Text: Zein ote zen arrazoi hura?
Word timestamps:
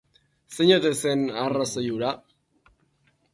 Zein 0.55 0.71
ote 0.77 0.91
zen 1.01 1.21
arrazoi 1.43 1.85
hura? 1.97 2.11